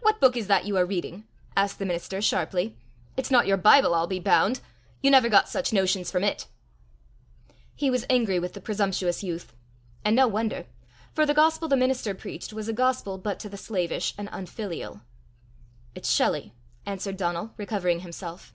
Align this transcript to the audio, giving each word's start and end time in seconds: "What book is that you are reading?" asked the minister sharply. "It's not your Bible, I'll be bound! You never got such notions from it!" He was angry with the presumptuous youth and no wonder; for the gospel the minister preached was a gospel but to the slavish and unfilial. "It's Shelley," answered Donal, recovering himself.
"What 0.00 0.22
book 0.22 0.38
is 0.38 0.46
that 0.46 0.64
you 0.64 0.74
are 0.78 0.86
reading?" 0.86 1.26
asked 1.54 1.78
the 1.78 1.84
minister 1.84 2.22
sharply. 2.22 2.78
"It's 3.14 3.30
not 3.30 3.46
your 3.46 3.58
Bible, 3.58 3.92
I'll 3.94 4.06
be 4.06 4.18
bound! 4.18 4.62
You 5.02 5.10
never 5.10 5.28
got 5.28 5.50
such 5.50 5.70
notions 5.70 6.10
from 6.10 6.24
it!" 6.24 6.46
He 7.74 7.90
was 7.90 8.06
angry 8.08 8.38
with 8.38 8.54
the 8.54 8.62
presumptuous 8.62 9.22
youth 9.22 9.52
and 10.02 10.16
no 10.16 10.26
wonder; 10.26 10.64
for 11.12 11.26
the 11.26 11.34
gospel 11.34 11.68
the 11.68 11.76
minister 11.76 12.14
preached 12.14 12.54
was 12.54 12.68
a 12.68 12.72
gospel 12.72 13.18
but 13.18 13.38
to 13.40 13.50
the 13.50 13.58
slavish 13.58 14.14
and 14.16 14.30
unfilial. 14.32 15.02
"It's 15.94 16.08
Shelley," 16.10 16.54
answered 16.86 17.18
Donal, 17.18 17.52
recovering 17.58 18.00
himself. 18.00 18.54